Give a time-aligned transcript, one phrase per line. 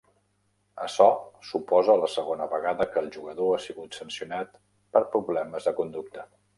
[0.85, 1.09] Açò
[1.49, 4.61] suposa la segona vegada que el jugador ha sigut sancionat
[4.97, 6.31] per problemes de conducta.